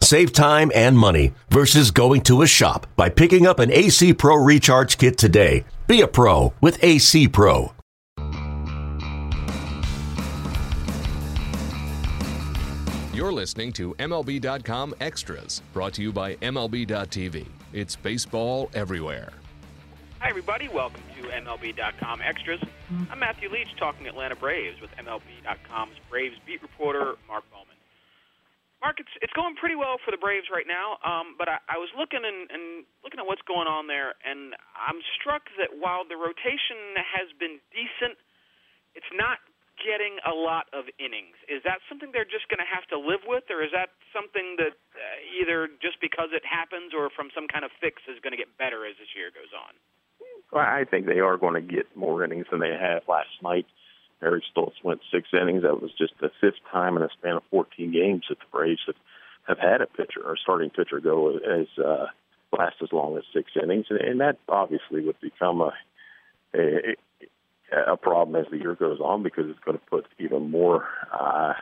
[0.00, 4.36] Save time and money versus going to a shop by picking up an AC Pro
[4.36, 5.64] Recharge Kit today.
[5.86, 7.72] Be a pro with AC Pro.
[13.12, 17.46] You're listening to MLB.com Extras, brought to you by MLB.tv.
[17.72, 19.32] It's baseball everywhere.
[20.20, 20.68] Hi, everybody.
[20.68, 22.60] Welcome to MLB.com Extras.
[23.10, 27.66] I'm Matthew Leach talking Atlanta Braves with MLB.com's Braves beat reporter, Mark Bowman.
[28.84, 31.00] Mark, it's it's going pretty well for the Braves right now.
[31.00, 34.52] Um, but I, I was looking and, and looking at what's going on there, and
[34.76, 38.20] I'm struck that while the rotation has been decent,
[38.92, 39.40] it's not
[39.80, 41.36] getting a lot of innings.
[41.48, 44.56] Is that something they're just going to have to live with, or is that something
[44.56, 48.32] that uh, either just because it happens or from some kind of fix is going
[48.32, 49.76] to get better as this year goes on?
[50.52, 53.68] Well, I think they are going to get more innings than they had last night.
[54.26, 55.62] Eric Stults went six innings.
[55.62, 58.80] That was just the fifth time in a span of 14 games that the Braves
[58.86, 58.96] have,
[59.46, 62.06] have had a pitcher or starting pitcher go as uh,
[62.52, 65.72] last as long as six innings, and, and that obviously would become a,
[66.54, 66.96] a
[67.72, 70.88] a problem as the year goes on because it's going to put even more.
[71.12, 71.54] Uh,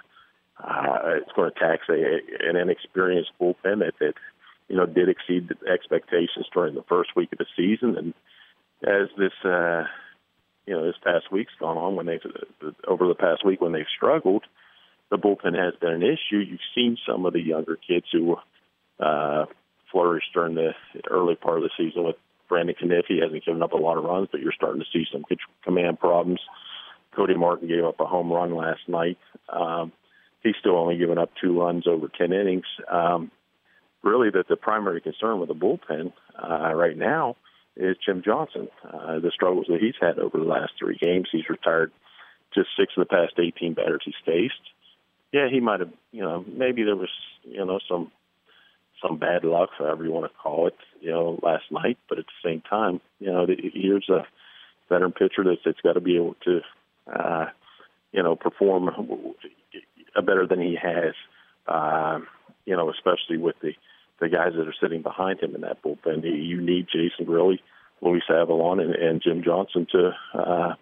[0.62, 4.14] uh, it's going to tax a, an inexperienced bullpen that that
[4.68, 8.14] you know did exceed the expectations during the first week of the season, and
[8.82, 9.32] as this.
[9.44, 9.84] Uh,
[10.66, 12.20] you know this past week's gone on when they've
[12.86, 14.44] over the past week when they've struggled,
[15.10, 16.38] the bullpen has been an issue.
[16.38, 18.36] You've seen some of the younger kids who
[18.98, 19.46] uh,
[19.92, 20.72] flourished during the
[21.10, 22.16] early part of the season with
[22.48, 23.04] Brandon Cunniff.
[23.08, 25.24] He hasn't given up a lot of runs, but you're starting to see some
[25.62, 26.40] command problems.
[27.14, 29.18] Cody Martin gave up a home run last night.
[29.48, 29.92] Um,
[30.42, 32.64] he's still only given up two runs over 10 innings.
[32.90, 33.30] Um,
[34.02, 37.36] really, that the primary concern with the bullpen uh, right now
[37.76, 38.68] is Jim Johnson.
[38.84, 41.92] Uh, the struggles that he's had over the last three games, he's retired
[42.54, 44.54] just six of the past 18 batters he's faced.
[45.32, 47.10] Yeah, he might have, you know, maybe there was,
[47.42, 48.12] you know, some
[49.02, 51.98] some bad luck, however you want to call it, you know, last night.
[52.08, 54.24] But at the same time, you know, here's a
[54.88, 56.60] veteran pitcher that's, that's got to be able to,
[57.12, 57.46] uh,
[58.12, 58.88] you know, perform
[60.24, 61.14] better than he has.
[61.66, 62.20] Uh,
[62.64, 63.72] you know, especially with the
[64.24, 66.24] the guys that are sitting behind him in that bullpen.
[66.24, 67.60] You need Jason Grilli,
[68.00, 70.72] Luis Avilan, and, and Jim Johnson to uh,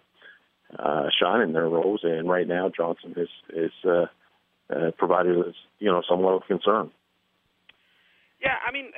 [0.79, 2.01] uh, shine in their roles.
[2.03, 4.05] And right now, Johnson is is uh,
[4.73, 6.91] uh, provided us, you know, somewhat of concern.
[8.41, 8.91] Yeah, I mean.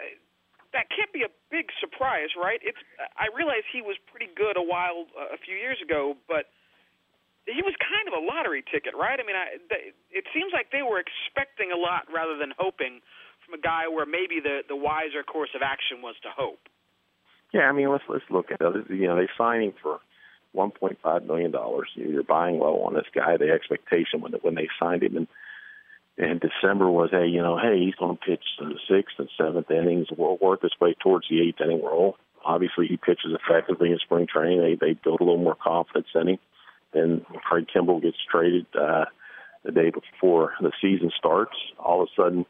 [0.75, 2.59] That can't be a big surprise, right?
[2.59, 2.75] It's.
[3.15, 6.51] I realize he was pretty good a while, a few years ago, but
[7.47, 9.15] he was kind of a lottery ticket, right?
[9.15, 12.99] I mean, I, they, it seems like they were expecting a lot rather than hoping
[13.45, 16.59] from a guy where maybe the the wiser course of action was to hope.
[17.53, 18.89] Yeah, I mean, let's let's look at it.
[18.89, 19.99] You know, they signing for
[20.55, 21.89] 1.5 million dollars.
[21.95, 23.37] You're buying low on this guy.
[23.37, 25.27] The expectation when when they signed him in
[26.17, 29.69] in December was, hey, you know, hey, he's going to pitch the sixth and seventh
[29.69, 30.07] innings.
[30.17, 32.15] We'll work his way towards the eighth inning role.
[32.43, 34.61] Obviously, he pitches effectively in spring training.
[34.61, 36.37] They they build a little more confidence in him.
[36.93, 39.05] Then Craig Kimbrel gets traded uh,
[39.63, 41.55] the day before the season starts.
[41.77, 42.45] All of a sudden,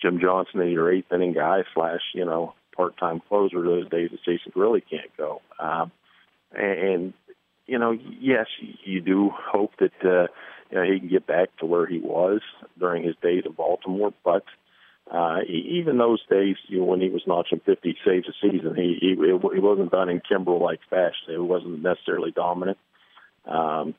[0.00, 4.10] Jim Johnson is your eighth inning guy slash you know part time closer those days
[4.10, 5.42] that Jason really can't go.
[5.58, 5.90] Um,
[6.52, 7.12] and,
[7.66, 8.46] you know, yes,
[8.84, 10.28] you do hope that uh,
[10.70, 12.40] you know he can get back to where he was
[12.78, 14.44] during his days in Baltimore, but.
[15.10, 18.98] Uh, even those days, you know, when he was notching 50 saves a season, he
[19.00, 21.32] he, he wasn't done in Kimbrel-like fashion.
[21.32, 22.76] It wasn't necessarily dominant.
[23.46, 23.94] Um,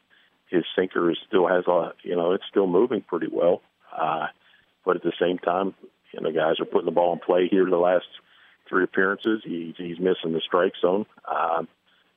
[0.51, 3.63] his sinker is still has a, you know, it's still moving pretty well.
[3.91, 4.27] Uh,
[4.85, 5.73] but at the same time,
[6.13, 8.05] you know, guys are putting the ball in play here the last
[8.67, 9.41] three appearances.
[9.43, 11.05] He, he's missing the strike zone.
[11.27, 11.67] Um,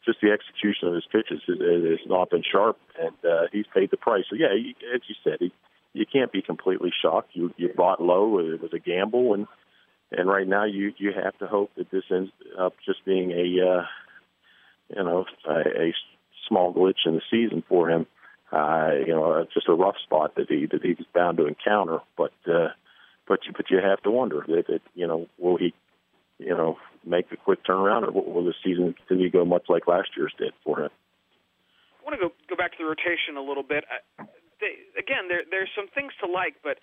[0.05, 3.91] just the execution of his pitches has, has not been sharp, and uh, he's paid
[3.91, 4.25] the price.
[4.29, 5.53] So yeah, he, as you said, he,
[5.93, 7.31] you can't be completely shocked.
[7.35, 9.47] You you bought low; it was a gamble, and
[10.11, 13.79] and right now you you have to hope that this ends up just being a
[13.79, 13.85] uh,
[14.97, 15.95] you know a, a
[16.49, 18.07] small glitch in the season for him
[18.53, 21.47] uh, you know, it's just a rough spot that he that he was bound to
[21.47, 22.01] encounter.
[22.17, 22.69] But uh,
[23.27, 25.73] but you but you have to wonder that, that you know will he
[26.39, 29.87] you know make a quick turnaround, or will the season continue to go much like
[29.87, 30.91] last year's did for him?
[32.01, 33.85] I want to go go back to the rotation a little bit.
[33.89, 34.25] I,
[34.61, 36.79] they, again, there there's some things to like, but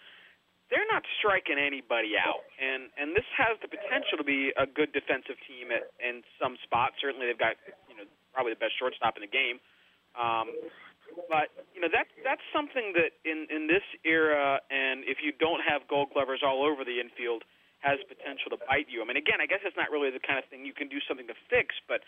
[0.71, 4.91] they're not striking anybody out, and and this has the potential to be a good
[4.93, 6.97] defensive team at in some spots.
[7.01, 9.61] Certainly, they've got you know probably the best shortstop in the game
[10.17, 10.49] Um,
[11.29, 15.61] but you know that's that's something that in in this era, and if you don't
[15.61, 17.43] have Gold Glovers all over the infield,
[17.79, 19.01] has potential to bite you.
[19.01, 20.99] I mean, again, I guess it's not really the kind of thing you can do
[21.07, 22.01] something to fix, but.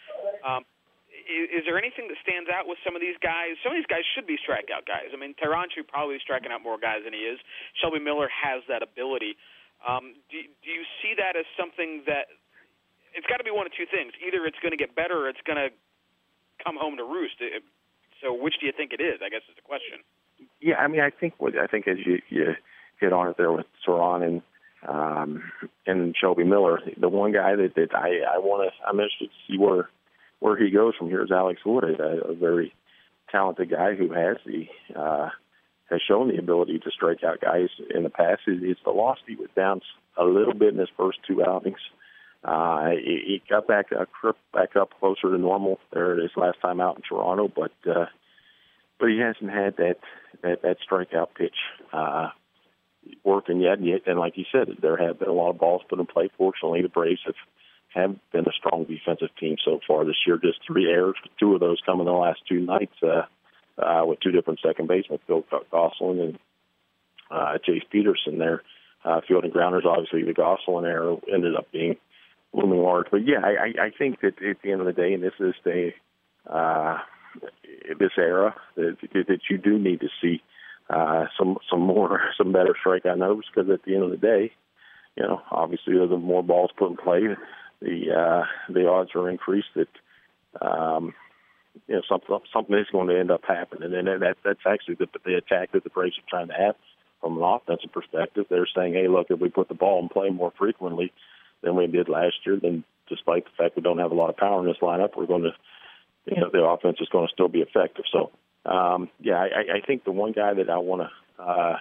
[0.43, 0.65] Um,
[1.11, 3.59] is, is there anything that stands out with some of these guys?
[3.61, 5.11] Some of these guys should be strikeout guys.
[5.11, 7.37] I mean, should probably be striking out more guys than he is.
[7.77, 9.35] Shelby Miller has that ability.
[9.83, 12.31] Um, do, do you see that as something that
[13.11, 14.13] it's got to be one of two things?
[14.23, 15.69] Either it's going to get better, or it's going to
[16.63, 17.41] come home to roost.
[18.21, 19.19] So, which do you think it is?
[19.23, 19.99] I guess is the question.
[20.61, 22.55] Yeah, I mean, I think what I think as you you
[22.99, 24.41] hit on it there with Teheran and
[24.87, 25.51] um,
[25.85, 29.51] and Shelby Miller, the one guy that that I I want to I'm interested to
[29.51, 29.89] see where
[30.39, 32.73] where he goes from here is Alex Wood, a, a very
[33.31, 34.67] talented guy who has the
[34.99, 35.29] uh,
[35.89, 38.41] has shown the ability to strike out guys in the past.
[38.45, 39.81] His, velocity was down
[40.17, 41.79] a little bit in his first two outings.
[42.43, 44.05] He, he got back uh,
[44.53, 48.05] back up closer to normal there his last time out in Toronto, but uh,
[48.99, 49.97] but he hasn't had that
[50.41, 51.55] that, that strikeout pitch
[51.93, 52.29] uh,
[53.23, 53.79] working yet.
[53.79, 54.01] And, yet.
[54.05, 56.29] and like you said, there have been a lot of balls put in play.
[56.37, 57.35] Fortunately, the Braves have
[57.93, 60.39] have been a strong defensive team so far this year.
[60.41, 63.23] Just three errors, two of those come in the last two nights uh,
[63.81, 66.39] uh, with two different second basemen, Phil Gosselin and
[67.29, 68.63] uh, Jace Peterson there.
[69.03, 71.97] Uh, fielding grounders, obviously the Gosselin error ended up being
[72.53, 73.07] looming large.
[73.11, 75.53] But yeah, I, I think that at the end of the day, and this is
[75.63, 75.91] the
[76.49, 76.97] uh,
[77.99, 80.41] this era, that, that you do need to see
[80.89, 84.51] uh, some some more some better strikeout numbers because at the end of the day,
[85.15, 87.21] you know, obviously there's more balls put in play
[87.81, 89.87] the uh, the odds are increased that
[90.61, 91.13] um,
[91.87, 95.07] you know something something is going to end up happening, and that that's actually the,
[95.25, 96.75] the attack that the Braves are trying to have
[97.19, 98.45] from an offensive perspective.
[98.49, 101.11] They're saying, hey, look, if we put the ball in play more frequently
[101.61, 104.37] than we did last year, then despite the fact we don't have a lot of
[104.37, 105.53] power in this lineup, we're going to
[106.25, 108.05] you know the offense is going to still be effective.
[108.11, 108.31] So
[108.65, 111.77] um, yeah, I, I think the one guy that I want to uh,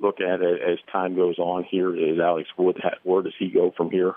[0.00, 2.80] look at as time goes on here is Alex Wood.
[3.02, 4.14] Where does he go from here?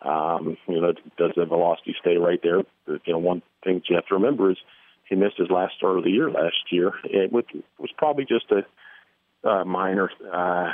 [0.00, 2.62] Um, you know, does the velocity stay right there?
[2.86, 4.56] You know, one thing you have to remember is
[5.08, 6.92] he missed his last start of the year last year.
[7.04, 10.72] It was probably just a uh, minor, uh,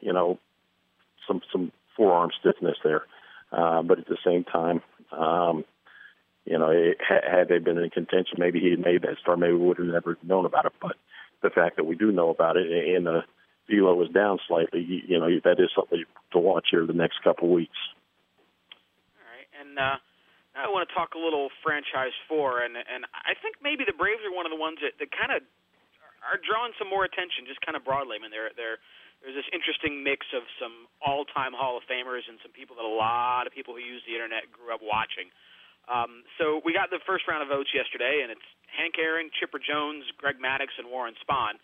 [0.00, 0.38] you know,
[1.26, 3.02] some some forearm stiffness there.
[3.52, 4.80] Uh, but at the same time,
[5.12, 5.64] um,
[6.44, 9.38] you know, it, had they been in contention, maybe he had made that start.
[9.38, 10.72] Maybe we would have never known about it.
[10.80, 10.96] But
[11.42, 13.20] the fact that we do know about it and the
[13.68, 17.20] velo was down slightly, you, you know, that is something to watch here the next
[17.22, 17.76] couple weeks
[19.20, 19.48] All right.
[19.60, 20.00] And uh,
[20.56, 24.24] I want to talk a little franchise four, and and I think maybe the Braves
[24.24, 25.44] are one of the ones that, that kind of
[26.26, 28.18] are drawing some more attention, just kind of broadly.
[28.18, 28.82] I mean, they're they're
[29.22, 32.90] there's this interesting mix of some all-time Hall of Famers and some people that a
[32.90, 35.30] lot of people who use the internet grew up watching.
[35.88, 39.58] Um, so we got the first round of votes yesterday, and it's Hank Aaron, Chipper
[39.58, 41.56] Jones, Greg Maddux, and Warren Spahn.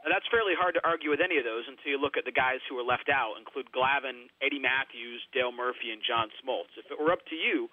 [0.00, 2.32] Now, that's fairly hard to argue with any of those until you look at the
[2.32, 6.72] guys who are left out, include Glavine, Eddie Mathews, Dale Murphy, and John Smoltz.
[6.80, 7.68] If it were up to you,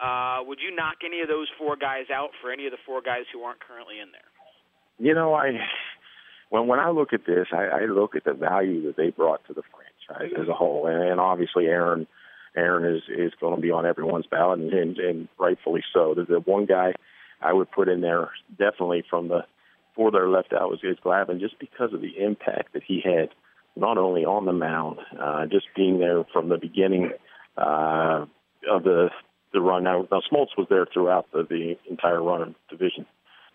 [0.00, 3.04] uh, would you knock any of those four guys out for any of the four
[3.04, 4.28] guys who aren't currently in there?
[4.96, 5.52] You know, I
[6.50, 9.44] when when I look at this, I, I look at the value that they brought
[9.46, 12.06] to the franchise as a whole, and, and obviously Aaron
[12.56, 16.14] Aaron is is going to be on everyone's ballot, and, and, and rightfully so.
[16.14, 16.94] There's the one guy
[17.40, 19.40] I would put in there definitely from the
[19.94, 23.02] four that are left out was Gage Glavine just because of the impact that he
[23.02, 23.30] had,
[23.74, 27.10] not only on the mound, uh, just being there from the beginning
[27.56, 28.26] uh,
[28.70, 29.08] of the
[29.52, 29.84] the run.
[29.84, 33.06] Now, now Smoltz was there throughout the, the entire run of division,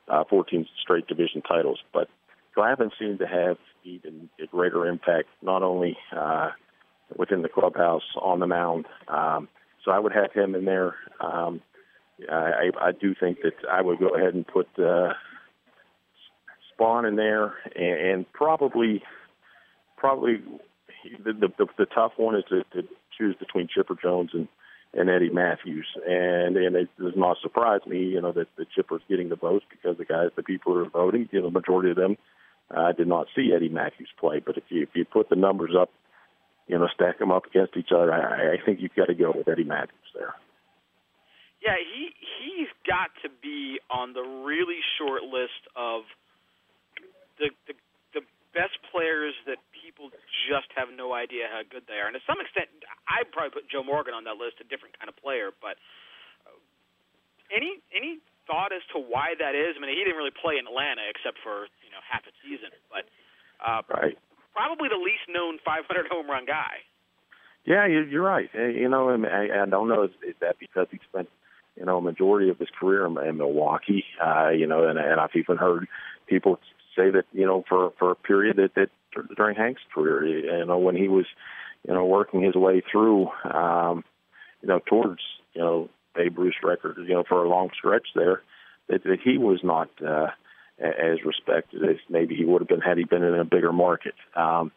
[0.08, 2.08] uh, 14 straight division titles, but
[2.56, 6.50] Glavine seemed to have even a greater impact, not only uh,
[7.18, 8.86] within the clubhouse, on the mound.
[9.08, 9.48] Um,
[9.84, 10.96] so I would have him in there.
[11.20, 11.62] Um,
[12.30, 15.14] I, I do think that I would go ahead and put uh,
[16.80, 19.02] Spahn in there, and, and probably,
[19.98, 20.42] probably
[21.24, 24.48] the, the the tough one is to, to choose between Chipper Jones and
[24.94, 29.02] and Eddie Mathews, and and it does not surprise me, you know, that the Chipper's
[29.10, 31.90] getting the votes because the guys, the people who are voting, you know, the majority
[31.90, 32.18] of them
[32.76, 34.42] uh, did not see Eddie Mathews play.
[34.44, 35.92] But if you if you put the numbers up,
[36.68, 39.34] you know, stack them up against each other, I, I think you've got to go
[39.36, 40.34] with Eddie Mathews there.
[41.62, 42.10] Yeah, he
[42.42, 46.04] he's got to be on the really short list of
[47.38, 47.74] the, the
[48.18, 48.24] the
[48.58, 50.10] best players that people
[50.50, 52.10] just have no idea how good they are.
[52.10, 52.70] And to some extent,
[53.06, 55.54] I'd probably put Joe Morgan on that list, a different kind of player.
[55.62, 55.78] But
[56.50, 56.58] uh,
[57.54, 58.18] any any
[58.50, 59.78] thought as to why that is?
[59.78, 61.70] I mean, he didn't really play in Atlanta except for
[62.12, 63.08] half a season, but
[63.64, 64.18] uh, right.
[64.54, 66.84] probably the least known 500 home run guy.
[67.64, 68.50] Yeah, you're right.
[68.54, 71.30] You know, I, I don't know is, that because he spent
[71.78, 74.04] you know, a majority of his career in, in Milwaukee.
[74.24, 75.88] Uh, you know, and, and I've even heard
[76.28, 76.60] people
[76.96, 78.90] say that you know for for a period that that
[79.36, 81.26] during Hank's career, you know, when he was
[81.88, 84.04] you know working his way through, um,
[84.62, 85.22] you know, towards
[85.54, 88.42] you know Babe Ruth's record, you know, for a long stretch there,
[88.90, 90.28] that, that he was not uh,
[90.82, 94.16] as respected as maybe he would have been had he been in a bigger market.
[94.36, 94.72] Um,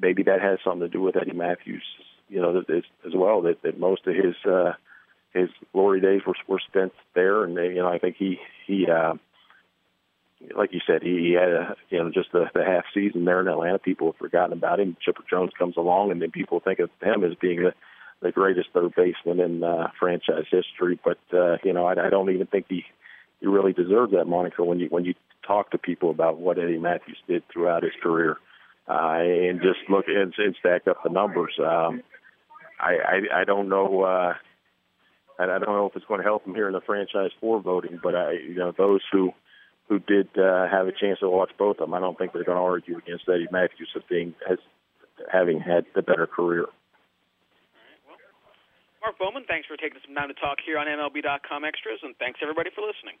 [0.00, 1.84] maybe that has something to do with Eddie Mathews,
[2.28, 3.42] you know, as, as well.
[3.42, 4.72] That that most of his uh,
[5.32, 8.86] his glory days were were spent there, and they, you know, I think he he.
[8.86, 9.14] Uh,
[10.56, 13.40] like you said, he, he had a, you know just the, the half season there
[13.40, 13.78] in Atlanta.
[13.78, 14.96] People have forgotten about him.
[15.04, 17.74] Chipper Jones comes along, and then people think of him as being the
[18.22, 20.98] the greatest third baseman in uh, franchise history.
[21.04, 22.84] But uh, you know, I, I don't even think he
[23.40, 25.14] he really deserved that moniker when you when you
[25.46, 28.36] talk to people about what Eddie Mathews did throughout his career,
[28.88, 31.54] uh, and just look and, and stack up the numbers.
[31.58, 32.02] Um,
[32.78, 34.02] I, I I don't know.
[34.02, 34.34] Uh,
[35.38, 37.98] I don't know if it's going to help him here in the franchise four voting,
[38.02, 39.32] but I, you know, those who
[39.88, 42.44] who did uh, have a chance to watch both of them, I don't think they're
[42.44, 44.58] going to argue against Eddie Mathews as being as
[45.32, 46.66] having had the better career.
[49.20, 52.70] Bowman, thanks for taking some time to talk here on MLB.com Extras, and thanks everybody
[52.72, 53.20] for listening.